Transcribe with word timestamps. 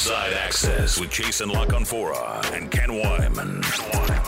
Inside 0.00 0.32
Access 0.32 0.98
with 0.98 1.10
Jason 1.10 1.50
La 1.50 1.66
Canfora 1.66 2.42
and 2.56 2.70
Ken 2.70 2.88
Weinman. 2.88 3.62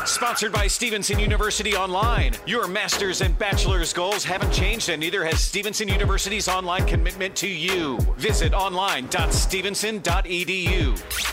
Sponsored 0.06 0.52
by 0.52 0.66
Stevenson 0.66 1.18
University 1.18 1.74
Online. 1.74 2.34
Your 2.46 2.68
master's 2.68 3.22
and 3.22 3.38
bachelor's 3.38 3.94
goals 3.94 4.22
haven't 4.22 4.52
changed, 4.52 4.90
and 4.90 5.00
neither 5.00 5.24
has 5.24 5.40
Stevenson 5.40 5.88
University's 5.88 6.46
online 6.46 6.86
commitment 6.86 7.34
to 7.36 7.48
you. 7.48 7.96
Visit 8.18 8.52
online.stevenson.edu. 8.52 10.88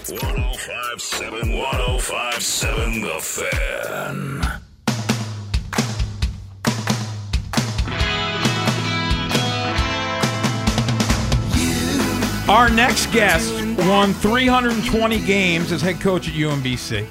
1057 0.10 1.58
1057 1.58 3.02
The 3.02 3.20
Fan. 3.20 4.62
Our 12.50 12.70
next 12.70 13.12
guest 13.12 13.69
won 13.88 14.14
320 14.14 15.20
games 15.26 15.72
as 15.72 15.82
head 15.82 16.02
coach 16.02 16.28
at 16.28 16.34
UMBC. 16.34 17.08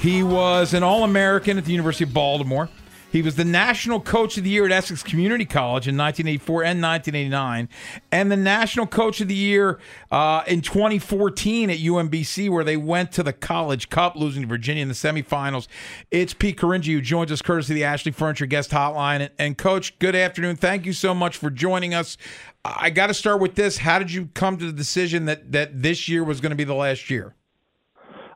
He 0.00 0.22
was 0.22 0.74
an 0.74 0.82
All 0.82 1.04
American 1.04 1.58
at 1.58 1.64
the 1.64 1.70
University 1.70 2.04
of 2.04 2.12
Baltimore. 2.12 2.68
He 3.12 3.20
was 3.20 3.36
the 3.36 3.44
National 3.44 4.00
Coach 4.00 4.38
of 4.38 4.44
the 4.44 4.50
Year 4.50 4.64
at 4.64 4.72
Essex 4.72 5.02
Community 5.02 5.44
College 5.44 5.86
in 5.86 5.98
1984 5.98 6.64
and 6.64 6.82
1989, 6.82 7.68
and 8.10 8.32
the 8.32 8.36
National 8.38 8.86
Coach 8.86 9.20
of 9.20 9.28
the 9.28 9.34
Year 9.34 9.78
uh, 10.10 10.42
in 10.46 10.62
2014 10.62 11.68
at 11.68 11.76
UMBC, 11.76 12.48
where 12.48 12.64
they 12.64 12.78
went 12.78 13.12
to 13.12 13.22
the 13.22 13.34
College 13.34 13.90
Cup, 13.90 14.16
losing 14.16 14.42
to 14.42 14.48
Virginia 14.48 14.80
in 14.80 14.88
the 14.88 14.94
semifinals. 14.94 15.68
It's 16.10 16.32
Pete 16.32 16.56
Caringi 16.56 16.86
who 16.86 17.02
joins 17.02 17.30
us 17.30 17.42
courtesy 17.42 17.74
of 17.74 17.76
the 17.76 17.84
Ashley 17.84 18.12
Furniture 18.12 18.46
Guest 18.46 18.70
Hotline. 18.70 19.20
And, 19.20 19.30
and 19.38 19.58
Coach, 19.58 19.98
good 19.98 20.16
afternoon. 20.16 20.56
Thank 20.56 20.86
you 20.86 20.94
so 20.94 21.14
much 21.14 21.36
for 21.36 21.50
joining 21.50 21.92
us. 21.92 22.16
I 22.64 22.90
got 22.90 23.08
to 23.08 23.14
start 23.14 23.40
with 23.40 23.54
this. 23.56 23.78
How 23.78 23.98
did 23.98 24.12
you 24.12 24.28
come 24.34 24.56
to 24.58 24.66
the 24.66 24.72
decision 24.72 25.24
that 25.24 25.52
that 25.52 25.82
this 25.82 26.08
year 26.08 26.22
was 26.22 26.40
going 26.40 26.50
to 26.50 26.56
be 26.56 26.64
the 26.64 26.74
last 26.74 27.10
year? 27.10 27.34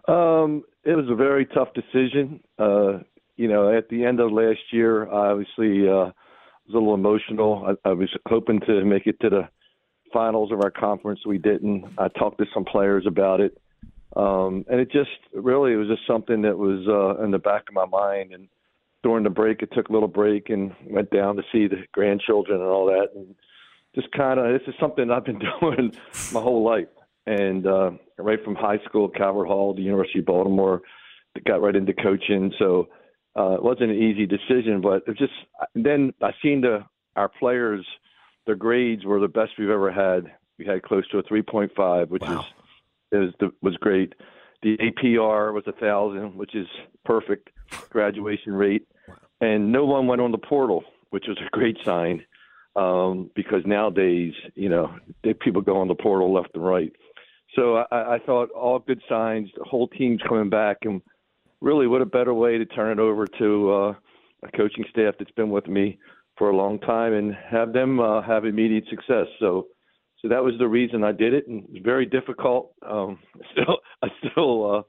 Um, 0.08 0.64
it 0.84 0.96
was 0.96 1.06
a 1.08 1.14
very 1.14 1.46
tough 1.46 1.68
decision. 1.74 2.40
Uh, 2.59 2.98
you 3.36 3.48
know, 3.48 3.76
at 3.76 3.88
the 3.88 4.04
end 4.04 4.20
of 4.20 4.32
last 4.32 4.60
year, 4.73 5.09
I 5.12 5.30
obviously 5.30 5.88
uh, 5.88 6.10
was 6.66 6.70
a 6.70 6.73
little 6.73 6.95
emotional. 6.95 7.76
I, 7.84 7.88
I 7.88 7.92
was 7.92 8.09
hoping 8.26 8.60
to 8.66 8.84
make 8.84 9.06
it 9.06 9.20
to 9.20 9.30
the 9.30 9.48
finals 10.12 10.51
of 10.52 10.60
our 10.60 10.70
conference. 10.70 11.20
We 11.26 11.38
didn't. 11.38 11.84
I 11.98 12.08
talked 12.08 12.38
to 12.38 12.46
some 12.52 12.64
players 12.64 13.04
about 13.06 13.40
it, 13.40 13.60
um, 14.16 14.64
and 14.68 14.80
it 14.80 14.90
just 14.90 15.10
really 15.34 15.73
it 15.73 15.76
was 15.76 15.88
just 15.88 16.06
something 16.06 16.42
that 16.42 16.58
was 16.58 16.86
uh, 16.88 17.23
in 17.23 17.30
the 17.30 17.38
back 17.38 17.64
of 17.68 17.74
my 17.74 17.86
mind. 17.86 18.32
And 18.32 18.48
during 19.04 19.23
the 19.23 19.30
break, 19.30 19.62
it 19.62 19.70
took 19.73 19.88
a 19.88 19.92
little 19.92 20.08
break 20.08 20.51
and 20.51 20.74
went 20.84 21.10
down 21.10 21.36
to 21.36 21.42
see 21.52 21.68
the 21.68 21.84
grandchildren 21.92 22.60
and 22.60 22.68
all 22.68 22.86
that, 22.86 23.08
and 23.14 23.36
just 23.96 24.12
kind 24.12 24.38
of 24.38 24.52
this 24.52 24.68
is 24.68 24.74
something 24.78 25.10
I've 25.10 25.24
been 25.24 25.40
doing 25.60 25.92
my 26.32 26.40
whole 26.40 26.64
life. 26.64 26.86
And 27.26 27.66
uh, 27.66 27.90
right 28.18 28.38
from 28.44 28.54
high 28.54 28.78
school, 28.84 29.08
Calvert 29.08 29.48
Hall, 29.48 29.74
the 29.74 29.82
University 29.82 30.20
of 30.20 30.26
Baltimore, 30.26 30.82
got 31.44 31.60
right 31.60 31.74
into 31.74 31.92
coaching. 31.92 32.52
So 32.56 32.88
uh, 33.36 33.54
it 33.54 33.62
wasn't 33.62 33.90
an 33.90 33.96
easy 33.96 34.26
decision, 34.26 34.80
but 34.80 35.02
it 35.08 35.18
just 35.18 35.32
then 35.74 36.12
I 36.22 36.30
seen 36.40 36.60
the 36.60 36.84
our 37.16 37.28
players, 37.28 37.84
their 38.46 38.54
grades 38.54 39.04
were 39.04 39.18
the 39.18 39.28
best 39.28 39.52
we've 39.58 39.70
ever 39.70 39.90
had. 39.90 40.32
We 40.58 40.66
had 40.66 40.82
close 40.82 41.08
to 41.08 41.18
a 41.18 41.22
3.5, 41.22 42.08
which 42.08 42.22
wow. 42.22 42.44
is 43.10 43.34
is 43.40 43.50
was 43.60 43.76
great. 43.78 44.14
The 44.62 44.76
APR 44.76 45.52
was 45.52 45.64
a 45.66 45.72
thousand, 45.72 46.36
which 46.36 46.54
is 46.54 46.66
perfect 47.04 47.50
graduation 47.90 48.52
rate, 48.52 48.86
and 49.40 49.72
no 49.72 49.84
one 49.84 50.06
went 50.06 50.20
on 50.20 50.30
the 50.30 50.38
portal, 50.38 50.84
which 51.10 51.24
was 51.26 51.38
a 51.38 51.50
great 51.50 51.76
sign 51.84 52.24
um, 52.77 53.30
because 53.35 53.63
nowadays, 53.65 54.35
you 54.55 54.69
know, 54.69 54.95
they, 55.24 55.35
people 55.35 55.63
go 55.63 55.79
on 55.79 55.88
the 55.88 55.95
portal 55.95 56.32
left 56.32 56.51
and 56.55 56.65
right. 56.65 56.93
So 57.55 57.77
I, 57.91 58.16
I 58.16 58.19
thought 58.24 58.51
all 58.51 58.79
good 58.79 59.01
signs. 59.09 59.49
The 59.57 59.65
whole 59.65 59.88
team's 59.88 60.21
coming 60.29 60.51
back, 60.51 60.79
and 60.82 61.01
really, 61.60 61.87
what 61.87 62.02
a 62.02 62.07
better 62.07 62.35
way 62.35 62.59
to 62.59 62.66
turn 62.66 62.99
it 62.99 63.01
over 63.01 63.27
to 63.27 63.73
uh, 63.73 63.95
a 64.43 64.56
coaching 64.56 64.84
staff 64.91 65.15
that's 65.19 65.31
been 65.32 65.50
with 65.50 65.66
me 65.66 65.98
for 66.36 66.50
a 66.50 66.56
long 66.56 66.78
time 66.81 67.15
and 67.15 67.34
have 67.50 67.72
them 67.72 67.98
uh, 67.98 68.20
have 68.22 68.44
immediate 68.44 68.84
success. 68.91 69.26
So, 69.41 69.69
so 70.20 70.28
that 70.28 70.44
was 70.44 70.54
the 70.59 70.69
reason 70.69 71.03
I 71.03 71.12
did 71.12 71.32
it, 71.32 71.48
and 71.48 71.65
it 71.65 71.70
was 71.70 71.82
very 71.82 72.04
difficult. 72.04 72.72
Um, 72.86 73.19
still, 73.53 73.78
I 74.03 74.09
still 74.19 74.76
uh, 74.76 74.82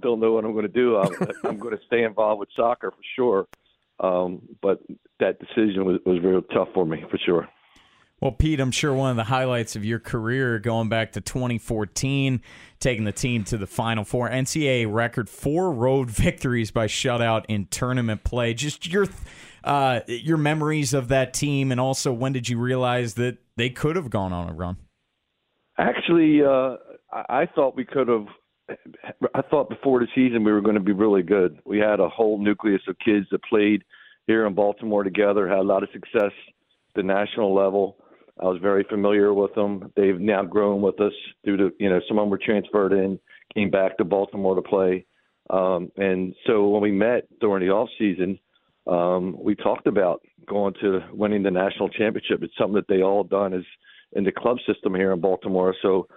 don't 0.00 0.18
know 0.18 0.32
what 0.32 0.44
I'm 0.44 0.52
going 0.52 0.66
to 0.66 0.68
do. 0.68 0.96
I'm, 0.96 1.14
I'm 1.44 1.58
going 1.58 1.76
to 1.76 1.84
stay 1.86 2.02
involved 2.02 2.40
with 2.40 2.48
soccer 2.56 2.90
for 2.90 3.02
sure, 3.14 3.46
um, 4.00 4.42
but 4.62 4.80
that 5.20 5.38
decision 5.38 5.84
was, 5.84 6.00
was 6.04 6.18
very 6.20 6.42
tough 6.54 6.68
for 6.74 6.84
me 6.84 7.04
for 7.10 7.18
sure. 7.18 7.48
Well, 8.20 8.32
Pete, 8.32 8.60
I'm 8.60 8.70
sure 8.70 8.92
one 8.92 9.10
of 9.10 9.16
the 9.16 9.24
highlights 9.24 9.76
of 9.76 9.84
your 9.84 9.98
career 9.98 10.58
going 10.58 10.90
back 10.90 11.12
to 11.12 11.22
2014, 11.22 12.42
taking 12.78 13.04
the 13.04 13.12
team 13.12 13.44
to 13.44 13.56
the 13.56 13.66
Final 13.66 14.04
Four, 14.04 14.28
NCAA 14.28 14.92
record 14.92 15.30
four 15.30 15.72
road 15.72 16.10
victories 16.10 16.70
by 16.70 16.86
shutout 16.86 17.46
in 17.48 17.66
tournament 17.66 18.22
play. 18.22 18.52
Just 18.52 18.86
your 18.86 19.06
uh, 19.64 20.00
your 20.06 20.36
memories 20.36 20.92
of 20.92 21.08
that 21.08 21.32
team, 21.32 21.72
and 21.72 21.80
also 21.80 22.12
when 22.12 22.32
did 22.32 22.48
you 22.48 22.58
realize 22.58 23.14
that 23.14 23.38
they 23.56 23.70
could 23.70 23.96
have 23.96 24.10
gone 24.10 24.34
on 24.34 24.50
a 24.50 24.52
run? 24.52 24.76
Actually, 25.78 26.42
uh, 26.42 26.76
I 27.12 27.46
thought 27.54 27.74
we 27.74 27.86
could 27.86 28.08
have. 28.08 28.26
I 29.34 29.42
thought 29.42 29.70
before 29.70 29.98
the 29.98 30.06
season 30.14 30.44
we 30.44 30.52
were 30.52 30.60
going 30.60 30.76
to 30.76 30.80
be 30.80 30.92
really 30.92 31.22
good. 31.22 31.58
We 31.64 31.78
had 31.78 32.00
a 32.00 32.08
whole 32.08 32.38
nucleus 32.38 32.82
of 32.86 32.96
kids 33.04 33.26
that 33.30 33.42
played 33.44 33.82
here 34.26 34.46
in 34.46 34.54
Baltimore 34.54 35.04
together, 35.04 35.48
had 35.48 35.58
a 35.58 35.62
lot 35.62 35.82
of 35.82 35.88
success 35.92 36.32
at 36.32 36.94
the 36.94 37.02
national 37.02 37.54
level 37.54 37.96
I 38.40 38.44
was 38.46 38.58
very 38.62 38.84
familiar 38.84 39.34
with 39.34 39.54
them. 39.54 39.92
They've 39.96 40.18
now 40.18 40.42
grown 40.42 40.80
with 40.80 40.98
us 41.00 41.12
due 41.44 41.56
to 41.58 41.70
you 41.78 41.90
know 41.90 42.00
some 42.08 42.18
of 42.18 42.22
them 42.22 42.30
were 42.30 42.38
transferred 42.38 42.92
in, 42.92 43.18
came 43.54 43.70
back 43.70 43.98
to 43.98 44.04
Baltimore 44.04 44.54
to 44.54 44.62
play, 44.62 45.04
um, 45.50 45.92
and 45.96 46.34
so 46.46 46.68
when 46.68 46.82
we 46.82 46.90
met 46.90 47.28
during 47.40 47.66
the 47.66 47.72
off 47.72 47.90
season, 47.98 48.38
um, 48.86 49.36
we 49.38 49.54
talked 49.54 49.86
about 49.86 50.22
going 50.46 50.74
to 50.80 51.00
winning 51.12 51.42
the 51.42 51.50
national 51.50 51.90
championship. 51.90 52.42
It's 52.42 52.56
something 52.56 52.76
that 52.76 52.88
they 52.88 53.02
all 53.02 53.24
done 53.24 53.52
is 53.52 53.64
in 54.12 54.24
the 54.24 54.32
club 54.32 54.56
system 54.66 54.94
here 54.94 55.12
in 55.12 55.20
Baltimore. 55.20 55.74
So 55.82 56.08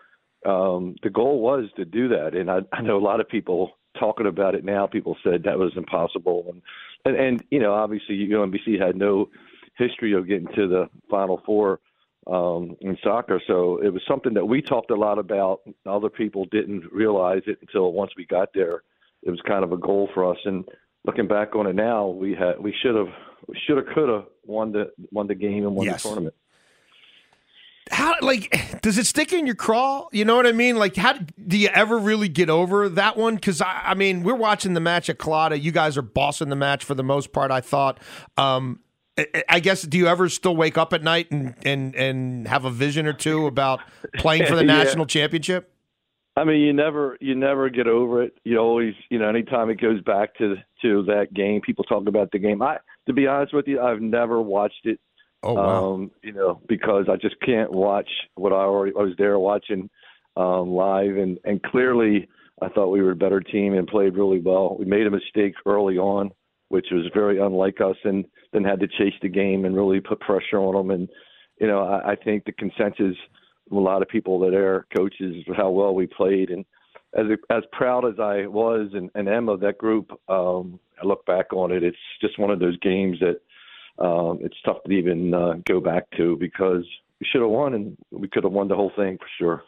um, 0.46 0.96
the 1.04 1.10
goal 1.10 1.42
was 1.42 1.66
to 1.76 1.84
do 1.84 2.08
that, 2.10 2.36
and 2.36 2.50
I, 2.50 2.60
I 2.72 2.82
know 2.82 2.98
a 2.98 3.04
lot 3.04 3.20
of 3.20 3.28
people 3.28 3.72
talking 4.00 4.28
about 4.28 4.56
it 4.56 4.64
now. 4.64 4.88
People 4.88 5.18
said 5.24 5.44
that 5.44 5.58
was 5.58 5.74
impossible, 5.76 6.46
and 6.50 6.62
and, 7.06 7.16
and 7.16 7.44
you 7.52 7.60
know 7.60 7.74
obviously 7.74 8.28
UMBC 8.28 8.80
had 8.80 8.96
no 8.96 9.30
history 9.78 10.14
of 10.14 10.28
getting 10.28 10.48
to 10.56 10.68
the 10.68 10.90
Final 11.10 11.42
Four 11.46 11.80
um, 12.28 12.76
in 12.82 12.98
soccer. 13.04 13.42
So 13.48 13.80
it 13.84 13.90
was 13.90 14.02
something 14.08 14.34
that 14.34 14.46
we 14.46 14.62
talked 14.62 14.92
a 14.92 14.96
lot 14.96 15.20
about. 15.20 15.62
Other 15.86 16.10
people 16.10 16.46
didn't 16.52 16.92
realize 16.92 17.42
it 17.48 17.58
until 17.62 17.94
once 17.94 18.12
we 18.18 18.26
got 18.26 18.50
there. 18.54 18.84
It 19.24 19.30
was 19.30 19.42
kind 19.48 19.64
of 19.64 19.72
a 19.72 19.78
goal 19.78 20.10
for 20.14 20.30
us. 20.30 20.38
And 20.46 20.66
looking 21.06 21.28
back 21.28 21.56
on 21.56 21.68
it 21.68 21.76
now, 21.76 22.08
we 22.08 22.36
had 22.36 22.60
we 22.60 22.74
should 22.82 22.96
have 22.96 23.14
we 23.48 23.58
should 23.66 23.78
have 23.78 23.88
could 23.94 24.10
have 24.10 24.26
won 24.46 24.72
the 24.72 24.92
won 25.12 25.28
the 25.28 25.36
game 25.36 25.66
and 25.66 25.76
won 25.76 25.86
yes. 25.86 26.04
the 26.04 26.10
tournament. 26.10 26.36
How 27.92 28.16
like 28.22 28.82
does 28.82 28.98
it 28.98 29.06
stick 29.06 29.34
in 29.34 29.46
your 29.46 29.56
craw? 29.56 30.08
You 30.12 30.26
know 30.26 30.36
what 30.36 30.48
I 30.48 30.52
mean? 30.52 30.78
Like, 30.78 30.96
how 30.96 31.14
do 31.48 31.58
you 31.58 31.70
ever 31.70 31.98
really 31.98 32.30
get 32.30 32.50
over 32.50 32.90
that 32.90 33.18
one? 33.18 33.36
Because 33.36 33.62
I, 33.62 33.82
I 33.86 33.94
mean, 33.94 34.24
we're 34.24 34.36
watching 34.36 34.74
the 34.74 34.80
match 34.80 35.10
at 35.10 35.18
Cullata. 35.18 35.62
You 35.62 35.72
guys 35.72 35.98
are 35.98 36.02
bossing 36.02 36.50
the 36.50 36.56
match 36.56 36.84
for 36.84 36.96
the 36.96 37.04
most 37.04 37.32
part. 37.32 37.52
I 37.52 37.62
thought. 37.62 38.00
Um, 38.38 38.80
I 39.48 39.60
guess 39.60 39.84
do 39.84 40.00
you 40.00 40.08
ever 40.08 40.28
still 40.28 40.56
wake 40.56 40.76
up 40.76 40.92
at 40.92 41.04
night 41.04 41.30
and 41.30 41.54
and 41.64 41.96
and 41.96 42.48
have 42.48 42.66
a 42.66 42.72
vision 42.72 43.06
or 43.06 43.14
two 43.14 43.46
about 43.46 43.80
playing 44.18 44.48
for 44.48 44.56
the 44.56 44.66
yeah. 44.66 44.84
national 44.84 45.06
championship? 45.06 45.72
I 46.36 46.46
mean, 46.46 46.62
you 46.62 46.74
never 46.74 47.18
you 47.22 47.36
never 47.36 47.70
get 47.70 47.88
over 47.88 48.24
it. 48.24 48.34
You 48.44 48.58
always, 48.58 48.96
you 49.10 49.20
know, 49.20 49.30
anytime 49.30 49.70
it 49.70 49.80
goes 49.80 50.02
back 50.02 50.36
to 50.38 50.56
to 50.82 51.04
that 51.04 51.34
game, 51.34 51.62
people 51.62 51.84
talk 51.84 52.08
about 52.08 52.32
the 52.32 52.40
game. 52.40 52.62
I, 52.62 52.78
to 53.06 53.14
be 53.14 53.28
honest 53.28 53.54
with 53.54 53.68
you, 53.68 53.80
I've 53.80 54.02
never 54.02 54.42
watched 54.42 54.86
it. 54.86 55.00
Oh 55.44 55.54
wow! 55.54 55.94
Um, 55.94 56.12
you 56.22 56.34
know, 56.34 56.62
because 56.68 57.06
I 57.12 57.18
just 57.18 57.40
can't 57.42 57.72
watch 57.72 58.10
what 58.36 58.54
I 58.54 58.58
already 58.58 58.94
I 58.98 59.04
was 59.04 59.14
there 59.18 59.38
watching 59.38 59.90
um, 60.38 60.70
live, 60.70 61.18
and 61.18 61.38
and 61.44 61.62
clearly, 61.62 62.28
I 62.62 62.70
thought 62.70 62.90
we 62.90 63.02
were 63.02 63.12
a 63.12 63.16
better 63.16 63.42
team 63.42 63.74
and 63.74 63.88
played 63.88 64.16
really 64.16 64.40
well. 64.40 64.78
We 64.80 64.86
made 64.86 65.06
a 65.08 65.12
mistake 65.12 65.54
early 65.66 65.98
on 65.98 66.32
which 66.74 66.88
was 66.92 67.06
very 67.14 67.40
unlike 67.40 67.80
us, 67.82 67.98
and 68.04 68.26
then 68.52 68.64
had 68.64 68.80
to 68.80 68.88
chase 68.88 69.14
the 69.22 69.30
game 69.30 69.64
and 69.64 69.76
really 69.76 70.00
put 70.00 70.20
pressure 70.20 70.58
on 70.58 70.74
them. 70.74 70.90
And 70.90 71.08
you 71.62 71.68
know, 71.68 71.84
I, 71.84 72.14
I 72.14 72.16
think 72.16 72.46
the 72.46 72.52
consensus 72.52 73.16
from 73.70 73.78
a 73.78 73.82
lot 73.82 74.02
of 74.02 74.08
people 74.08 74.40
that 74.40 74.56
are 74.56 74.88
coaches 74.98 75.36
how 75.56 75.70
well 75.70 75.94
we 75.94 76.08
played, 76.08 76.50
and 76.50 76.66
as 77.16 77.28
as 77.52 77.62
proud 77.74 78.06
as 78.06 78.20
I 78.20 78.48
was 78.48 78.90
and, 78.94 79.12
and 79.14 79.30
am 79.30 79.50
of 79.50 79.60
that 79.60 79.78
group, 79.78 80.20
um, 80.30 80.80
I 81.00 81.06
look 81.06 81.24
back 81.28 81.54
on 81.54 81.72
it. 81.72 81.84
It's 81.84 81.96
just 82.22 82.40
one 82.40 82.50
of 82.50 82.60
those 82.60 82.78
games 82.80 83.20
that 83.20 83.42
um, 84.00 84.40
it's 84.42 84.58
tough 84.66 84.78
to 84.86 84.92
even 84.92 85.34
uh, 85.34 85.54
go 85.68 85.80
back 85.80 86.06
to 86.18 86.36
because 86.40 86.84
we 87.20 87.28
should 87.32 87.42
have 87.42 87.50
won 87.52 87.74
and 87.74 87.98
we 88.12 88.28
could 88.28 88.44
have 88.44 88.54
won 88.54 88.68
the 88.68 88.76
whole 88.76 88.92
thing 88.96 89.18
for 89.18 89.28
sure. 89.38 89.64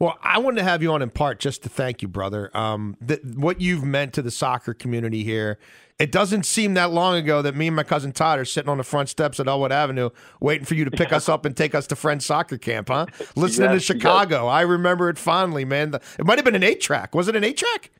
Well, 0.00 0.16
I 0.22 0.38
wanted 0.38 0.58
to 0.58 0.62
have 0.64 0.80
you 0.80 0.92
on 0.92 1.02
in 1.02 1.10
part 1.10 1.40
just 1.40 1.64
to 1.64 1.68
thank 1.68 2.02
you, 2.02 2.08
brother. 2.08 2.56
Um, 2.56 2.96
th- 3.04 3.20
what 3.34 3.60
you've 3.60 3.82
meant 3.82 4.12
to 4.12 4.22
the 4.22 4.30
soccer 4.30 4.72
community 4.72 5.24
here. 5.24 5.58
It 5.98 6.12
doesn't 6.12 6.46
seem 6.46 6.74
that 6.74 6.92
long 6.92 7.16
ago 7.16 7.42
that 7.42 7.56
me 7.56 7.66
and 7.66 7.74
my 7.74 7.82
cousin 7.82 8.12
Todd 8.12 8.38
are 8.38 8.44
sitting 8.44 8.68
on 8.70 8.78
the 8.78 8.84
front 8.84 9.08
steps 9.08 9.40
at 9.40 9.48
Elwood 9.48 9.72
Avenue 9.72 10.10
waiting 10.40 10.64
for 10.64 10.74
you 10.76 10.84
to 10.84 10.90
pick 10.92 11.12
us 11.12 11.28
up 11.28 11.44
and 11.44 11.56
take 11.56 11.74
us 11.74 11.88
to 11.88 11.96
Friends 11.96 12.24
Soccer 12.24 12.58
Camp, 12.58 12.86
huh? 12.88 13.06
Listening 13.34 13.72
Yes, 13.72 13.80
to 13.86 13.94
Chicago. 13.94 14.46
I 14.46 14.60
remember 14.60 15.08
it 15.08 15.18
fondly, 15.18 15.64
man. 15.64 15.90
The- 15.90 16.00
It 16.16 16.24
might 16.24 16.38
have 16.38 16.44
been 16.44 16.54
an 16.54 16.62
eight 16.62 16.80
track. 16.80 17.16
Was 17.16 17.26
it 17.26 17.34
an 17.34 17.42
eight 17.42 17.56
track? 17.56 17.90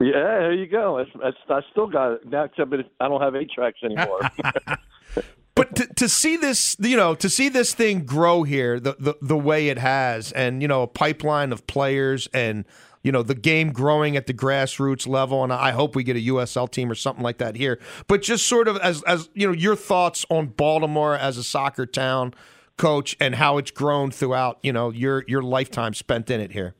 Yeah, 0.00 0.10
there 0.10 0.52
you 0.52 0.66
go. 0.66 0.98
It's, 0.98 1.10
it's, 1.22 1.38
I 1.48 1.60
still 1.70 1.86
got 1.86 2.14
it 2.14 2.28
now, 2.28 2.42
except 2.44 2.74
I 2.98 3.06
don't 3.08 3.20
have 3.20 3.36
eight 3.36 3.50
tracks 3.54 3.78
anymore. 3.84 4.18
but 5.64 5.76
to, 5.76 5.94
to 5.94 6.08
see 6.08 6.36
this, 6.36 6.76
you 6.78 6.96
know, 6.96 7.14
to 7.14 7.28
see 7.28 7.48
this 7.48 7.74
thing 7.74 8.04
grow 8.04 8.42
here 8.42 8.78
the, 8.78 8.96
the 8.98 9.16
the 9.22 9.36
way 9.36 9.68
it 9.68 9.78
has, 9.78 10.32
and 10.32 10.60
you 10.60 10.68
know, 10.68 10.82
a 10.82 10.86
pipeline 10.86 11.52
of 11.52 11.66
players, 11.66 12.28
and 12.34 12.64
you 13.02 13.12
know, 13.12 13.22
the 13.22 13.34
game 13.34 13.72
growing 13.72 14.16
at 14.16 14.26
the 14.26 14.34
grassroots 14.34 15.06
level, 15.06 15.42
and 15.42 15.52
I 15.52 15.72
hope 15.72 15.94
we 15.94 16.04
get 16.04 16.16
a 16.16 16.20
USL 16.20 16.70
team 16.70 16.90
or 16.90 16.94
something 16.94 17.22
like 17.22 17.38
that 17.38 17.56
here. 17.56 17.78
But 18.06 18.22
just 18.22 18.46
sort 18.46 18.68
of 18.68 18.76
as 18.78 19.02
as 19.04 19.30
you 19.34 19.46
know, 19.46 19.54
your 19.54 19.76
thoughts 19.76 20.26
on 20.30 20.48
Baltimore 20.48 21.16
as 21.16 21.38
a 21.38 21.44
soccer 21.44 21.86
town, 21.86 22.34
coach, 22.76 23.16
and 23.20 23.34
how 23.36 23.58
it's 23.58 23.70
grown 23.70 24.10
throughout 24.10 24.58
you 24.62 24.72
know 24.72 24.90
your 24.90 25.24
your 25.26 25.42
lifetime 25.42 25.94
spent 25.94 26.30
in 26.30 26.40
it 26.40 26.52
here. 26.52 26.74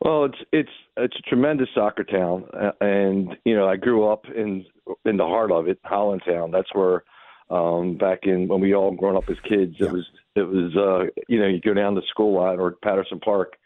Well, 0.00 0.24
it's 0.24 0.38
it's 0.52 0.72
it's 0.96 1.16
a 1.16 1.22
tremendous 1.28 1.68
soccer 1.74 2.04
town, 2.04 2.44
and 2.80 3.36
you 3.44 3.54
know 3.54 3.68
I 3.68 3.76
grew 3.76 4.08
up 4.08 4.24
in 4.34 4.64
in 5.04 5.18
the 5.18 5.26
heart 5.26 5.52
of 5.52 5.68
it, 5.68 5.78
Highlandtown. 5.82 6.52
That's 6.52 6.72
where 6.72 7.04
um, 7.50 7.96
back 7.96 8.20
in 8.24 8.48
when 8.48 8.60
we 8.60 8.74
all 8.74 8.90
grown 8.90 9.16
up 9.16 9.28
as 9.28 9.36
kids, 9.48 9.76
it 9.80 9.90
was 9.90 10.06
it 10.34 10.42
was 10.42 10.76
uh, 10.76 11.22
you 11.28 11.40
know 11.40 11.46
you 11.46 11.60
go 11.60 11.74
down 11.74 11.94
to 11.94 12.02
school 12.08 12.34
lot 12.34 12.58
or 12.58 12.72
Patterson 12.82 13.20
Park, 13.20 13.56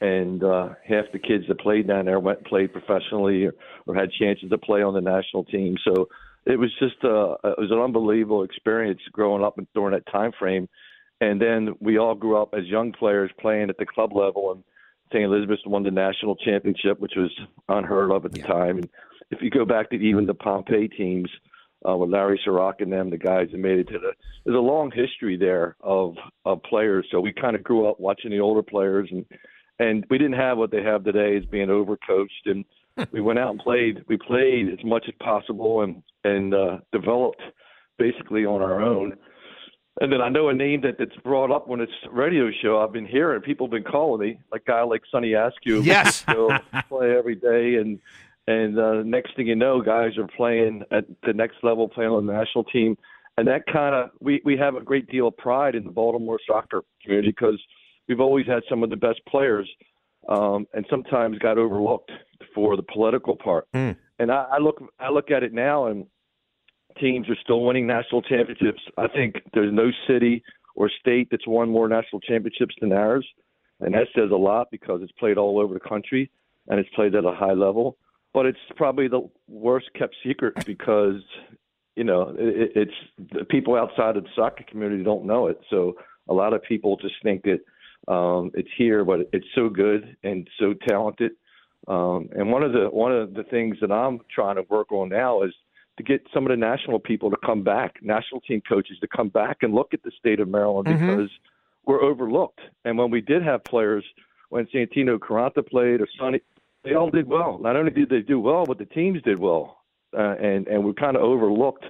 and 0.00 0.42
uh, 0.42 0.70
half 0.86 1.06
the 1.12 1.18
kids 1.18 1.44
that 1.48 1.60
played 1.60 1.86
down 1.88 2.06
there 2.06 2.20
went 2.20 2.38
and 2.38 2.46
played 2.46 2.72
professionally 2.72 3.44
or, 3.44 3.54
or 3.86 3.94
had 3.94 4.10
chances 4.12 4.50
to 4.50 4.58
play 4.58 4.82
on 4.82 4.94
the 4.94 5.00
national 5.00 5.44
team. 5.44 5.76
So 5.84 6.08
it 6.46 6.58
was 6.58 6.70
just 6.78 6.96
uh, 7.04 7.34
it 7.44 7.58
was 7.58 7.70
an 7.70 7.78
unbelievable 7.78 8.42
experience 8.42 9.00
growing 9.12 9.44
up 9.44 9.58
during 9.74 9.92
that 9.92 10.10
time 10.10 10.32
frame. 10.38 10.68
And 11.20 11.40
then 11.40 11.74
we 11.80 11.98
all 11.98 12.14
grew 12.14 12.40
up 12.40 12.54
as 12.56 12.64
young 12.66 12.92
players 12.92 13.30
playing 13.40 13.70
at 13.70 13.76
the 13.76 13.86
club 13.86 14.14
level 14.14 14.52
and 14.52 14.62
St. 15.10 15.24
Elizabeth's 15.24 15.66
won 15.66 15.82
the 15.82 15.90
national 15.90 16.36
championship, 16.36 17.00
which 17.00 17.14
was 17.16 17.30
unheard 17.68 18.12
of 18.12 18.24
at 18.24 18.32
the 18.32 18.42
time. 18.42 18.78
And 18.78 18.88
if 19.30 19.42
you 19.42 19.50
go 19.50 19.64
back 19.64 19.90
to 19.90 19.96
even 19.96 20.26
the 20.26 20.34
Pompeii 20.34 20.88
teams 20.88 21.28
uh, 21.30 21.48
with 21.96 22.10
Larry 22.10 22.40
Sirach 22.44 22.80
and 22.80 22.92
them, 22.92 23.10
the 23.10 23.18
guys 23.18 23.48
that 23.52 23.58
made 23.58 23.78
it 23.78 23.88
to 23.88 23.98
the, 23.98 24.12
there's 24.44 24.56
a 24.56 24.60
long 24.60 24.90
history 24.90 25.36
there 25.36 25.76
of 25.80 26.14
of 26.44 26.62
players. 26.62 27.06
So 27.10 27.20
we 27.20 27.32
kind 27.32 27.56
of 27.56 27.62
grew 27.62 27.88
up 27.88 28.00
watching 28.00 28.30
the 28.30 28.40
older 28.40 28.62
players, 28.62 29.08
and 29.10 29.24
and 29.78 30.04
we 30.10 30.18
didn't 30.18 30.38
have 30.38 30.58
what 30.58 30.70
they 30.70 30.82
have 30.82 31.04
today 31.04 31.36
as 31.36 31.44
being 31.46 31.68
overcoached. 31.68 32.46
And 32.46 32.64
we 33.12 33.20
went 33.20 33.38
out 33.38 33.50
and 33.50 33.60
played. 33.60 34.04
We 34.08 34.16
played 34.16 34.68
as 34.68 34.84
much 34.84 35.04
as 35.08 35.14
possible 35.20 35.82
and 35.82 36.02
and 36.24 36.54
uh, 36.54 36.78
developed 36.92 37.42
basically 37.98 38.44
on 38.44 38.62
our 38.62 38.80
own. 38.80 39.14
And 40.00 40.12
then 40.12 40.20
I 40.20 40.28
know 40.28 40.48
a 40.48 40.54
name 40.54 40.82
that 40.82 40.96
that's 40.98 41.16
brought 41.24 41.50
up 41.50 41.66
when 41.66 41.80
it's 41.80 41.92
a 42.06 42.10
radio 42.10 42.50
show. 42.62 42.78
I've 42.78 42.92
been 42.92 43.06
hearing 43.06 43.40
people 43.40 43.66
have 43.66 43.72
been 43.72 43.90
calling 43.90 44.20
me, 44.20 44.38
like 44.52 44.62
a 44.62 44.70
guy 44.70 44.82
like 44.82 45.02
Sonny 45.10 45.32
Askew. 45.32 45.82
Yes. 45.82 46.22
play 46.88 47.16
every 47.16 47.34
day, 47.34 47.76
and 47.76 47.98
and 48.48 48.78
uh, 48.78 49.02
next 49.02 49.36
thing 49.36 49.46
you 49.46 49.54
know, 49.54 49.82
guys 49.82 50.16
are 50.16 50.26
playing 50.26 50.82
at 50.90 51.04
the 51.26 51.34
next 51.34 51.56
level, 51.62 51.86
playing 51.86 52.12
on 52.12 52.26
the 52.26 52.32
national 52.32 52.64
team, 52.64 52.96
and 53.36 53.46
that 53.46 53.66
kind 53.70 53.94
of 53.94 54.10
we 54.20 54.40
we 54.42 54.56
have 54.56 54.74
a 54.74 54.80
great 54.80 55.06
deal 55.10 55.28
of 55.28 55.36
pride 55.36 55.74
in 55.74 55.84
the 55.84 55.90
Baltimore 55.90 56.38
soccer 56.46 56.82
community 57.02 57.28
because 57.28 57.60
we've 58.08 58.20
always 58.20 58.46
had 58.46 58.62
some 58.70 58.82
of 58.82 58.88
the 58.88 58.96
best 58.96 59.20
players, 59.28 59.68
um, 60.30 60.66
and 60.72 60.86
sometimes 60.88 61.38
got 61.38 61.58
overlooked 61.58 62.10
for 62.54 62.74
the 62.74 62.82
political 62.82 63.36
part. 63.36 63.66
And 64.18 64.32
I, 64.32 64.46
I 64.52 64.58
look 64.58 64.82
I 64.98 65.10
look 65.10 65.30
at 65.30 65.42
it 65.42 65.52
now 65.52 65.88
and 65.88 66.06
teams 66.98 67.28
are 67.28 67.36
still 67.42 67.60
winning 67.66 67.86
national 67.86 68.22
championships. 68.22 68.80
I 68.96 69.08
think 69.08 69.36
there's 69.52 69.74
no 69.74 69.90
city 70.08 70.42
or 70.74 70.90
state 71.00 71.28
that's 71.30 71.46
won 71.46 71.68
more 71.68 71.86
national 71.86 72.20
championships 72.22 72.74
than 72.80 72.92
ours, 72.92 73.26
and 73.80 73.92
that 73.92 74.06
says 74.14 74.30
a 74.32 74.36
lot 74.36 74.68
because 74.70 75.02
it's 75.02 75.12
played 75.12 75.36
all 75.36 75.60
over 75.60 75.74
the 75.74 75.86
country 75.86 76.30
and 76.68 76.80
it's 76.80 76.88
played 76.94 77.14
at 77.14 77.26
a 77.26 77.34
high 77.34 77.52
level. 77.52 77.98
But 78.34 78.46
it's 78.46 78.58
probably 78.76 79.08
the 79.08 79.28
worst 79.48 79.86
kept 79.94 80.14
secret 80.24 80.54
because 80.66 81.22
you 81.96 82.04
know 82.04 82.34
it, 82.38 82.72
it's 82.74 83.32
the 83.32 83.44
people 83.44 83.76
outside 83.76 84.16
of 84.16 84.24
the 84.24 84.30
soccer 84.36 84.64
community 84.68 85.02
don't 85.02 85.26
know 85.26 85.48
it. 85.48 85.60
So 85.70 85.96
a 86.28 86.34
lot 86.34 86.52
of 86.52 86.62
people 86.62 86.96
just 86.96 87.14
think 87.22 87.44
that 87.44 88.12
um, 88.12 88.50
it's 88.54 88.68
here, 88.76 89.04
but 89.04 89.28
it's 89.32 89.46
so 89.54 89.68
good 89.68 90.16
and 90.22 90.48
so 90.58 90.74
talented. 90.88 91.32
Um, 91.86 92.28
and 92.32 92.50
one 92.50 92.62
of 92.62 92.72
the 92.72 92.88
one 92.90 93.12
of 93.12 93.34
the 93.34 93.44
things 93.44 93.76
that 93.80 93.92
I'm 93.92 94.20
trying 94.34 94.56
to 94.56 94.62
work 94.68 94.92
on 94.92 95.08
now 95.08 95.42
is 95.42 95.54
to 95.96 96.02
get 96.02 96.26
some 96.32 96.44
of 96.44 96.50
the 96.50 96.56
national 96.56 96.98
people 96.98 97.30
to 97.30 97.36
come 97.44 97.62
back, 97.62 97.96
national 98.02 98.40
team 98.42 98.62
coaches 98.68 98.98
to 99.00 99.08
come 99.08 99.28
back 99.28 99.58
and 99.62 99.74
look 99.74 99.92
at 99.92 100.02
the 100.02 100.12
state 100.18 100.40
of 100.40 100.48
Maryland 100.48 100.86
because 100.86 101.30
we're 101.86 102.02
overlooked. 102.02 102.60
And 102.84 102.96
when 102.96 103.10
we 103.10 103.20
did 103.20 103.42
have 103.42 103.64
players, 103.64 104.04
when 104.50 104.66
Santino 104.66 105.18
Quaranta 105.18 105.66
played 105.66 106.00
or 106.00 106.08
Sonny, 106.18 106.40
they 106.84 106.94
all 106.94 107.10
did 107.10 107.28
well. 107.28 107.58
Not 107.60 107.76
only 107.76 107.90
did 107.90 108.08
they 108.08 108.20
do 108.20 108.40
well, 108.40 108.64
but 108.66 108.78
the 108.78 108.86
teams 108.86 109.22
did 109.22 109.38
well. 109.38 109.78
Uh, 110.16 110.34
and 110.40 110.66
and 110.68 110.84
we're 110.84 110.94
kind 110.94 111.16
of 111.16 111.22
overlooked 111.22 111.84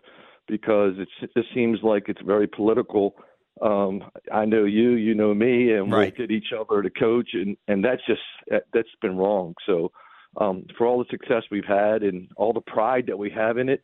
because 0.48 0.94
it's, 0.98 1.10
it 1.22 1.30
just 1.36 1.54
seems 1.54 1.78
like 1.82 2.04
it's 2.08 2.20
very 2.22 2.46
political. 2.46 3.14
Um, 3.60 4.02
I 4.32 4.44
know 4.44 4.64
you, 4.64 4.92
you 4.92 5.14
know 5.14 5.34
me, 5.34 5.72
and 5.72 5.92
Right. 5.92 6.14
we'll 6.16 6.26
get 6.26 6.34
each 6.34 6.52
other 6.58 6.82
to 6.82 6.90
coach, 6.90 7.30
and 7.34 7.56
and 7.68 7.84
that's 7.84 8.04
just 8.06 8.20
that, 8.48 8.64
that's 8.72 8.88
been 9.00 9.16
wrong. 9.16 9.54
So 9.66 9.92
um, 10.40 10.64
for 10.76 10.86
all 10.86 10.98
the 10.98 11.04
success 11.10 11.42
we've 11.50 11.64
had 11.64 12.02
and 12.02 12.28
all 12.36 12.52
the 12.52 12.60
pride 12.60 13.06
that 13.06 13.18
we 13.18 13.30
have 13.30 13.58
in 13.58 13.68
it, 13.68 13.82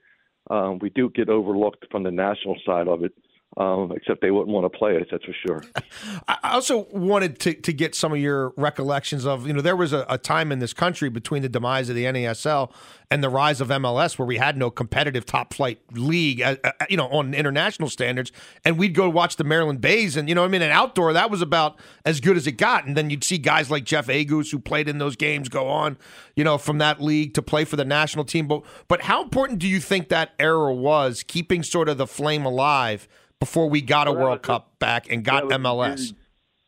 um, 0.51 0.79
we 0.81 0.91
do 0.91 1.11
get 1.11 1.29
overlooked 1.29 1.87
from 1.91 2.03
the 2.03 2.11
national 2.11 2.57
side 2.67 2.89
of 2.89 3.05
it. 3.05 3.13
Um, 3.57 3.93
except 3.93 4.21
they 4.21 4.33
wouldn't 4.33 4.53
want 4.53 4.65
to 4.65 4.79
play 4.79 4.97
us, 4.97 5.07
that's 5.11 5.25
for 5.25 5.35
sure. 5.47 5.65
I 6.29 6.39
I 6.55 6.57
also 6.57 6.87
wanted 6.93 7.41
to, 7.41 7.55
to 7.55 7.73
get 7.73 7.97
some 7.97 8.13
of 8.13 8.19
your 8.19 8.53
recollections 8.57 9.27
of, 9.27 9.47
you 9.47 9.53
know, 9.53 9.61
there 9.61 9.75
was 9.75 9.93
a, 9.93 10.07
a 10.09 10.19
time 10.19 10.53
in 10.53 10.61
this 10.61 10.73
country 10.73 11.09
between 11.09 11.43
the 11.43 11.49
demise 11.49 11.89
of 11.89 11.97
the 11.97 12.05
NASL 12.05 12.71
and 13.11 13.25
the 13.25 13.29
rise 13.29 13.61
of 13.61 13.69
MLS 13.69 14.19
where 14.19 14.27
we 14.27 14.37
had 14.37 14.57
no 14.57 14.71
competitive 14.71 15.25
top 15.27 15.55
flight 15.55 15.81
league, 15.93 16.43
uh, 16.43 16.57
uh, 16.63 16.71
you 16.89 16.97
know, 16.97 17.09
on 17.09 17.33
international 17.33 17.89
standards. 17.89 18.31
And 18.65 18.79
we'd 18.79 18.95
go 18.95 19.09
watch 19.09 19.37
the 19.37 19.43
Maryland 19.43 19.81
Bays. 19.81 20.17
And, 20.17 20.29
you 20.29 20.35
know, 20.35 20.45
I 20.45 20.49
mean, 20.49 20.63
an 20.63 20.71
outdoor, 20.71 21.13
that 21.13 21.31
was 21.31 21.43
about 21.43 21.77
as 22.05 22.21
good 22.21 22.37
as 22.37 22.47
it 22.47 22.53
got. 22.53 22.87
And 22.87 22.97
then 22.97 23.11
you'd 23.11 23.25
see 23.25 23.39
guys 23.39 23.71
like 23.71 23.85
Jeff 23.85 24.07
Agoos 24.07 24.53
who 24.53 24.59
played 24.59 24.89
in 24.89 24.99
those 24.99 25.17
games 25.17 25.49
go 25.49 25.67
on, 25.67 25.97
you 26.37 26.45
know, 26.45 26.59
from 26.59 26.79
that 26.79 27.01
league 27.01 27.35
to 27.35 27.43
play 27.43 27.65
for 27.65 27.77
the 27.77 27.85
national 27.85 28.27
team. 28.27 28.47
But, 28.47 28.63
but 28.87 29.03
how 29.03 29.23
important 29.23 29.59
do 29.59 29.67
you 29.67 29.81
think 29.81 30.09
that 30.11 30.35
era 30.39 30.73
was, 30.73 31.25
keeping 31.27 31.63
sort 31.63 31.89
of 31.89 31.99
the 31.99 32.07
flame 32.07 32.45
alive 32.45 33.09
before 33.45 33.69
we 33.69 33.83
got 33.83 34.09
a 34.09 34.13
Well, 34.13 34.21
World 34.23 34.31
was 34.39 34.39
a- 34.39 34.49
Cup 34.49 34.79
back 34.79 35.11
and 35.11 35.23
got 35.23 35.45
MLS? 35.51 35.99
huge- 36.09 36.15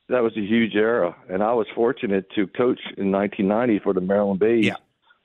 that 0.08 0.22
was 0.22 0.36
a 0.36 0.40
huge 0.40 0.76
era, 0.76 1.16
and 1.28 1.42
I 1.42 1.52
was 1.54 1.66
fortunate 1.74 2.26
to 2.36 2.46
coach 2.48 2.80
in 2.98 3.10
1990 3.10 3.78
for 3.80 3.92
the 3.94 4.00
Maryland 4.00 4.38
Bays. 4.38 4.66
Yeah. 4.66 4.74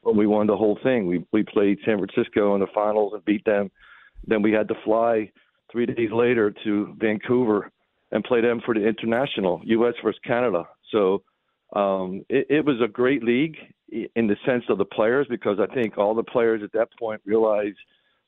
When 0.02 0.16
we 0.18 0.26
won 0.26 0.48
the 0.48 0.58
whole 0.58 0.78
thing, 0.82 1.06
we 1.08 1.24
we 1.32 1.44
played 1.44 1.78
San 1.86 1.98
Francisco 2.00 2.56
in 2.56 2.62
the 2.62 2.68
finals 2.68 3.14
and 3.14 3.24
beat 3.26 3.44
them. 3.46 3.70
Then 4.26 4.42
we 4.42 4.52
had 4.52 4.68
to 4.70 4.76
fly 4.84 5.32
three 5.72 5.86
days 5.86 6.12
later 6.12 6.52
to 6.64 6.96
Vancouver 6.98 7.70
and 8.12 8.24
play 8.24 8.42
them 8.42 8.62
for 8.66 8.74
the 8.74 8.84
international 8.88 9.62
U.S. 9.66 9.94
versus 10.04 10.20
Canada. 10.26 10.68
So 10.92 11.22
um, 11.76 12.26
it, 12.30 12.48
it 12.50 12.66
was 12.66 12.82
a 12.82 12.88
great 12.88 13.24
league 13.24 13.58
in 14.16 14.26
the 14.28 14.38
sense 14.46 14.64
of 14.70 14.78
the 14.80 14.86
players 14.86 15.28
because 15.30 15.60
I 15.60 15.68
think 15.74 15.98
all 15.98 16.16
the 16.16 16.24
players 16.24 16.62
at 16.64 16.72
that 16.74 16.90
point 16.98 17.22
realized 17.26 17.78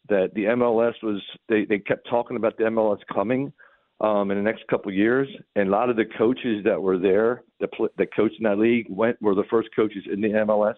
that 0.09 0.33
the 0.33 0.45
MLS 0.45 0.93
was 1.01 1.21
they, 1.49 1.65
they 1.65 1.79
kept 1.79 2.07
talking 2.09 2.37
about 2.37 2.57
the 2.57 2.65
MLS 2.65 2.99
coming 3.13 3.53
um, 4.01 4.31
in 4.31 4.37
the 4.37 4.43
next 4.43 4.67
couple 4.67 4.89
of 4.89 4.95
years, 4.95 5.27
and 5.55 5.69
a 5.69 5.71
lot 5.71 5.89
of 5.89 5.95
the 5.95 6.05
coaches 6.05 6.63
that 6.65 6.81
were 6.81 6.97
there 6.97 7.43
that 7.59 7.71
pl- 7.71 7.89
that 7.97 8.13
coached 8.15 8.35
in 8.37 8.43
that 8.43 8.59
league 8.59 8.87
went 8.89 9.21
were 9.21 9.35
the 9.35 9.45
first 9.49 9.69
coaches 9.75 10.03
in 10.11 10.21
the 10.21 10.29
MLS. 10.29 10.75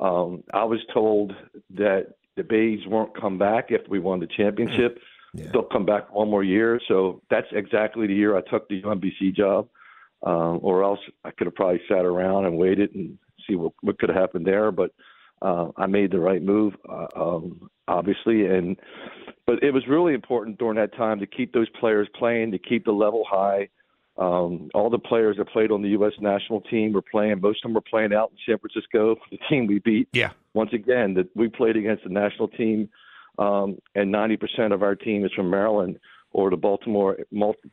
Um, 0.00 0.42
I 0.52 0.64
was 0.64 0.80
told 0.92 1.32
that 1.70 2.14
the 2.36 2.42
Bays 2.42 2.80
won't 2.86 3.18
come 3.18 3.38
back 3.38 3.66
if 3.70 3.82
we 3.88 3.98
won 3.98 4.20
the 4.20 4.26
championship. 4.26 4.98
They'll 5.34 5.62
come 5.62 5.86
back 5.86 6.12
one 6.14 6.28
more 6.28 6.44
year. 6.44 6.78
So 6.88 7.22
that's 7.30 7.46
exactly 7.52 8.06
the 8.06 8.14
year 8.14 8.36
I 8.36 8.42
took 8.42 8.68
the 8.68 8.82
UMBC 8.82 9.34
job, 9.34 9.68
um, 10.24 10.60
or 10.62 10.82
else 10.82 11.00
I 11.24 11.30
could 11.30 11.46
have 11.46 11.54
probably 11.54 11.80
sat 11.88 12.04
around 12.04 12.44
and 12.44 12.58
waited 12.58 12.94
and 12.94 13.18
see 13.48 13.54
what, 13.54 13.72
what 13.80 13.98
could 13.98 14.10
have 14.10 14.18
happened 14.18 14.46
there. 14.46 14.70
But 14.70 14.90
uh, 15.40 15.68
I 15.76 15.86
made 15.86 16.10
the 16.10 16.20
right 16.20 16.42
move, 16.42 16.74
uh, 16.88 17.06
um, 17.16 17.70
obviously, 17.92 18.46
and 18.46 18.76
but 19.46 19.62
it 19.62 19.72
was 19.72 19.86
really 19.88 20.14
important 20.14 20.58
during 20.58 20.76
that 20.76 20.94
time 20.96 21.18
to 21.20 21.26
keep 21.26 21.52
those 21.52 21.68
players 21.80 22.08
playing, 22.18 22.52
to 22.52 22.58
keep 22.58 22.84
the 22.84 22.92
level 22.92 23.24
high. 23.28 23.68
Um, 24.18 24.68
all 24.74 24.90
the 24.90 24.98
players 24.98 25.36
that 25.38 25.48
played 25.48 25.70
on 25.70 25.80
the 25.82 25.88
U.S. 25.90 26.12
national 26.20 26.60
team 26.62 26.92
were 26.92 27.02
playing. 27.02 27.40
Most 27.40 27.64
of 27.64 27.68
them 27.68 27.74
were 27.74 27.80
playing 27.80 28.12
out 28.12 28.30
in 28.30 28.36
San 28.46 28.58
Francisco. 28.58 29.16
The 29.30 29.38
team 29.48 29.66
we 29.66 29.78
beat, 29.78 30.08
Yeah. 30.12 30.30
once 30.54 30.72
again, 30.74 31.14
that 31.14 31.34
we 31.34 31.48
played 31.48 31.76
against 31.76 32.04
the 32.04 32.10
national 32.10 32.48
team, 32.48 32.88
um, 33.38 33.78
and 33.94 34.12
90% 34.12 34.72
of 34.72 34.82
our 34.82 34.94
team 34.94 35.24
is 35.24 35.32
from 35.32 35.48
Maryland 35.48 35.98
or 36.32 36.50
the 36.50 36.56
Baltimore 36.56 37.18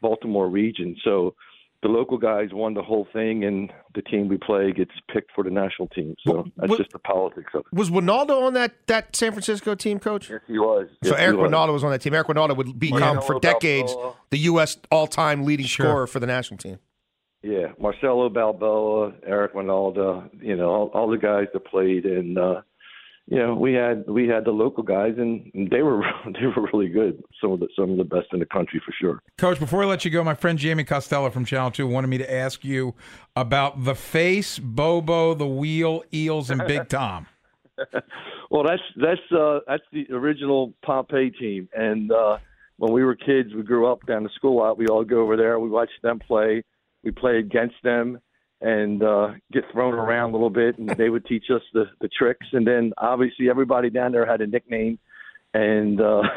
Baltimore 0.01 0.49
region. 0.49 0.95
So 1.03 1.35
the 1.81 1.87
local 1.87 2.17
guys 2.17 2.49
won 2.51 2.73
the 2.73 2.81
whole 2.81 3.07
thing, 3.13 3.43
and 3.45 3.71
the 3.95 4.01
team 4.01 4.27
we 4.27 4.37
play 4.37 4.71
gets 4.73 4.91
picked 5.13 5.31
for 5.33 5.43
the 5.43 5.49
national 5.49 5.87
team. 5.89 6.13
So 6.25 6.45
that's 6.57 6.69
what- 6.69 6.77
just 6.79 6.91
the 6.91 6.99
politics 6.99 7.51
of 7.53 7.61
it. 7.61 7.73
Was 7.75 7.89
Wynalda 7.89 8.31
on 8.41 8.53
that 8.53 8.73
that 8.87 9.15
San 9.15 9.31
Francisco 9.31 9.75
team, 9.75 9.97
coach? 9.99 10.29
Yes, 10.29 10.41
he 10.47 10.59
was. 10.59 10.87
So 11.03 11.11
Yes, 11.11 11.19
he 11.19 11.23
Eric 11.25 11.37
was. 11.37 11.51
Wynalda 11.51 11.71
was 11.73 11.83
on 11.83 11.91
that 11.91 12.01
team. 12.01 12.13
Eric 12.13 12.27
Wynalda 12.27 12.55
would 12.57 12.77
become 12.79 12.99
Marcelo 12.99 13.21
for 13.21 13.39
decades 13.39 13.93
Balboa. 13.93 14.15
the 14.31 14.37
U.S. 14.39 14.77
all-time 14.91 15.45
leading 15.45 15.65
Sure. 15.65 15.85
scorer 15.85 16.07
for 16.07 16.19
the 16.19 16.27
national 16.27 16.57
team. 16.57 16.79
Yeah, 17.41 17.67
Marcelo 17.79 18.27
Balboa, 18.29 19.13
Eric 19.25 19.53
Wynalda, 19.53 20.29
you 20.43 20.57
know, 20.57 20.69
all, 20.69 20.87
all 20.93 21.07
the 21.09 21.17
guys 21.17 21.47
that 21.53 21.63
played, 21.63 22.05
and 22.05 22.37
uh, 22.37 22.61
you 23.29 23.37
know, 23.37 23.53
we 23.53 23.73
had 23.73 24.05
we 24.07 24.27
had 24.27 24.43
the 24.43 24.51
local 24.51 24.81
guys, 24.81 25.13
and, 25.17 25.51
they 25.71 25.83
were 25.83 26.01
they 26.25 26.47
were 26.47 26.67
really 26.73 26.89
good. 26.89 27.23
Some 27.39 27.51
of 27.51 27.59
the 27.59 27.67
some 27.75 27.91
of 27.91 27.97
the 27.97 28.03
best 28.03 28.27
in 28.33 28.39
the 28.39 28.45
country 28.47 28.81
for 28.83 28.91
sure. 28.99 29.21
Coach, 29.37 29.59
before 29.59 29.83
I 29.83 29.85
let 29.85 30.03
you 30.03 30.09
go, 30.09 30.23
my 30.23 30.33
friend 30.33 30.57
Jamie 30.57 30.83
Costello 30.83 31.29
from 31.29 31.45
Channel 31.45 31.69
2 31.69 31.87
wanted 31.87 32.07
me 32.07 32.17
to 32.17 32.33
ask 32.33 32.65
you 32.65 32.95
about 33.35 33.83
the 33.83 33.93
face, 33.93 34.57
Bobo, 34.57 35.35
the 35.35 35.45
wheel, 35.45 36.03
Eels, 36.11 36.49
and 36.49 36.65
Big 36.65 36.89
Tom. 36.89 37.27
Well, 38.49 38.63
that's 38.63 38.81
that's 38.95 39.31
uh, 39.31 39.59
that's 39.67 39.83
the 39.93 40.07
original 40.11 40.73
Pompeii 40.83 41.29
team, 41.29 41.69
and 41.73 42.11
uh, 42.11 42.39
when 42.77 42.91
we 42.91 43.03
were 43.03 43.15
kids, 43.15 43.53
we 43.53 43.61
grew 43.61 43.91
up 43.91 44.03
down 44.07 44.23
the 44.23 44.29
school 44.35 44.63
out. 44.63 44.79
We 44.79 44.87
all 44.87 45.03
go 45.03 45.21
over 45.21 45.37
there. 45.37 45.59
We 45.59 45.69
watched 45.69 46.01
them 46.01 46.17
play. 46.17 46.63
We 47.03 47.11
play 47.11 47.37
against 47.37 47.75
them, 47.83 48.19
and 48.61 49.01
uh, 49.03 49.29
get 49.51 49.63
thrown 49.71 49.93
around 49.93 50.29
a 50.29 50.33
little 50.33 50.49
bit, 50.49 50.77
and 50.77 50.89
they 50.89 51.09
would 51.09 51.25
teach 51.25 51.45
us 51.53 51.61
the 51.73 51.85
the 52.01 52.09
tricks. 52.09 52.47
And 52.53 52.65
then 52.65 52.93
obviously 52.97 53.49
everybody 53.49 53.89
down 53.89 54.11
there 54.11 54.25
had 54.25 54.41
a 54.41 54.47
nickname, 54.47 54.99
and 55.53 55.99
uh, 55.99 56.21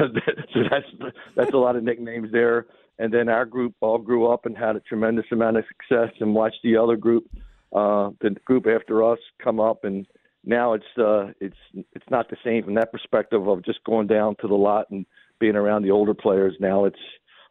so 0.55 0.61
that's 0.71 1.13
that's 1.37 1.53
a 1.53 1.59
lot 1.59 1.77
of 1.77 1.83
nicknames 1.83 2.31
there. 2.33 2.67
And 2.99 3.13
then 3.13 3.29
our 3.29 3.47
group 3.47 3.75
all 3.81 3.99
grew 3.99 4.31
up 4.31 4.47
and 4.47 4.57
had 4.57 4.77
a 4.77 4.81
tremendous 4.81 5.27
amount 5.33 5.57
of 5.57 5.65
success, 5.67 6.15
and 6.21 6.35
watched 6.35 6.61
the 6.63 6.77
other 6.77 6.97
group, 6.97 7.25
uh, 7.73 8.11
the 8.21 8.31
group 8.45 8.67
after 8.67 9.03
us, 9.03 9.19
come 9.43 9.59
up 9.61 9.85
and 9.85 10.07
now 10.45 10.73
it's 10.73 10.85
uh 10.99 11.27
it's 11.41 11.57
it's 11.95 12.11
not 12.11 12.29
the 12.29 12.37
same 12.45 12.65
from 12.65 12.75
that 12.75 12.93
perspective 12.93 13.47
of 13.47 13.65
just 13.65 13.83
going 13.85 14.07
down 14.07 14.35
to 14.41 14.49
the 14.49 14.55
lot 14.55 14.91
and 14.91 15.07
being 15.39 15.57
around 15.57 15.83
the 15.83 15.91
older 15.91 16.15
players 16.15 16.55
now 16.61 16.85
it's 16.85 16.99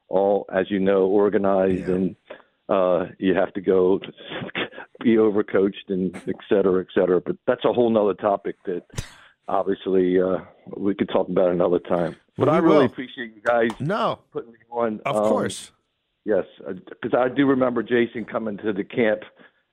all 0.10 0.46
as 0.54 0.70
you 0.70 0.80
know 0.80 1.04
organized 1.04 1.88
and 1.88 2.16
uh 2.70 3.06
you 3.18 3.34
have 3.34 3.54
to 3.54 3.62
go 3.62 4.00
be 5.04 5.16
overcoached 5.16 5.90
and 5.90 6.16
et 6.28 6.36
cetera 6.50 6.82
et 6.82 6.88
cetera 6.94 7.20
but 7.22 7.36
that's 7.48 7.66
a 7.66 7.74
whole 7.74 7.90
nother 7.90 8.14
topic 8.14 8.56
that 8.66 8.84
obviously 9.48 10.22
uh 10.22 10.38
we 10.78 10.94
could 10.96 11.10
talk 11.10 11.28
about 11.30 11.50
another 11.52 11.80
time 11.80 12.16
but 12.38 12.48
We 12.48 12.54
i 12.54 12.58
really 12.58 12.78
will. 12.78 12.86
appreciate 12.86 13.34
you 13.36 13.42
guys 13.46 13.70
No, 13.80 14.20
putting 14.32 14.52
me 14.52 14.58
on 14.72 15.00
of 15.06 15.16
Um, 15.16 15.24
course. 15.24 15.72
Yes, 16.24 16.46
because 16.68 17.18
I 17.18 17.30
do 17.30 17.48
remember 17.48 17.82
Jason 17.82 18.26
coming 18.26 18.56
to 18.58 18.72
the 18.72 18.84
camp, 18.84 19.22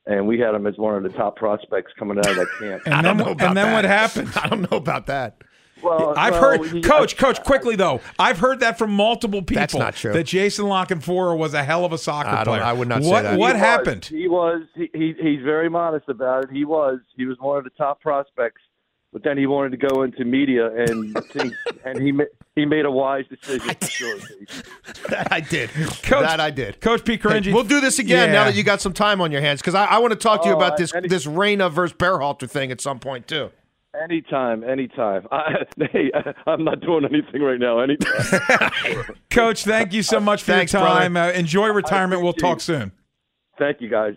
and 0.06 0.26
we 0.26 0.38
had 0.40 0.54
him 0.54 0.66
as 0.66 0.78
one 0.78 0.94
of 0.97 1.02
the 1.02 1.11
top 1.11 1.37
prospects 1.37 1.92
coming 1.99 2.16
out 2.18 2.26
of 2.26 2.37
that 2.37 2.49
camp. 2.58 2.82
And 2.87 3.04
then, 3.06 3.16
know 3.18 3.32
about 3.32 3.49
and 3.49 3.56
then 3.56 3.66
that. 3.66 3.75
what 3.75 3.85
happened? 3.85 4.30
I 4.42 4.49
don't 4.49 4.62
know 4.70 4.78
about 4.78 5.08
that. 5.08 5.42
Well, 5.82 6.14
I've 6.16 6.32
well, 6.35 6.58
heard, 6.58 6.66
he- 6.73 6.80
Coach, 6.80 7.16
Coach, 7.16 7.42
quickly 7.44 7.76
though, 7.76 8.00
I've 8.18 8.38
heard 8.38 8.61
that 8.61 8.78
from 8.78 8.90
multiple 8.92 9.42
people. 9.42 9.61
That's 9.61 9.75
not 9.75 9.94
true. 9.94 10.12
That 10.12 10.25
Jason 10.25 10.66
La 10.68 10.85
Canfora 10.87 11.37
was 11.37 11.54
a 11.54 11.62
hell 11.64 11.85
of 11.85 11.92
a 11.92 11.99
soccer 11.99 12.28
I 12.30 12.44
don't- 12.44 12.54
player. 12.54 12.62
I 12.64 12.73
would 12.73 12.88
not 12.88 13.02
say 13.04 13.11
what, 13.11 13.23
that. 13.23 13.38
What 13.38 13.49
He 13.56 13.61
was. 13.61 13.68
happened? 13.68 14.04
He 14.06 14.28
was. 14.28 14.62
He, 14.75 14.90
he 14.92 15.14
he's 15.20 15.42
very 15.42 15.68
modest 15.68 16.08
about 16.08 16.44
it. 16.44 16.50
He 16.52 16.64
was. 16.64 16.99
He 17.16 17.25
was 17.26 17.37
one 17.38 17.58
of 17.58 17.64
the 17.64 17.70
top 17.70 18.00
prospects, 18.00 18.61
but 19.12 19.23
then 19.23 19.38
he 19.38 19.47
wanted 19.47 19.70
to 19.80 19.88
go 19.88 20.02
into 20.02 20.25
media, 20.25 20.70
and 20.75 21.16
think, 21.32 21.52
and 21.85 22.00
he 22.02 22.12
ma- 22.12 22.25
he 22.56 22.64
made 22.64 22.85
a 22.85 22.90
wise 22.90 23.25
decision 23.28 23.75
for 23.80 23.87
sure. 23.87 24.18
That 25.11 25.32
I 25.32 25.40
did. 25.40 25.70
Coach- 25.70 26.02
that 26.26 26.40
I 26.40 26.50
did. 26.50 26.80
Coach 26.80 27.04
Pete 27.04 27.23
Hey, 27.23 27.52
we'll 27.52 27.62
do 27.64 27.80
this 27.80 27.99
again 27.99 28.28
Yeah. 28.28 28.35
now 28.35 28.44
that 28.44 28.54
you 28.56 28.62
got 28.62 28.80
some 28.80 28.92
time 28.92 29.20
on 29.20 29.30
your 29.32 29.40
hands 29.40 29.61
because 29.61 29.75
I, 29.75 29.85
I 29.85 29.99
want 29.99 30.12
to 30.12 30.18
talk 30.18 30.42
to 30.42 30.49
you 30.49 30.54
Oh, 30.54 30.58
about 30.58 30.73
I- 30.73 30.76
this 30.76 30.94
any- 30.94 31.08
this 31.08 31.25
Reyna 31.26 31.68
versus 31.70 31.97
Berhalter 31.97 32.50
thing 32.50 32.70
at 32.73 32.80
some 32.80 32.99
point 32.99 33.26
too. 33.28 33.50
Anytime, 33.95 34.64
anytime. 34.64 35.26
I, 35.30 35.64
hey, 35.92 36.11
I'm 36.47 36.64
not 36.64 36.80
doing 36.80 37.04
anything 37.04 37.42
right 37.42 37.59
now. 37.59 37.80
Anytime. 37.80 39.14
Coach, 39.30 39.64
thank 39.64 39.92
you 39.92 40.02
so 40.02 40.21
much 40.21 40.42
for 40.42 40.52
Thanks, 40.52 40.73
your 40.73 40.83
time. 40.83 41.16
Uh, 41.16 41.30
enjoy 41.30 41.68
retirement. 41.68 42.21
We'll 42.21 42.30
appreciate 42.30 42.50
talk 42.50 42.61
soon. 42.61 42.92
Thank 43.59 43.80
you, 43.80 43.88
guys. 43.88 44.14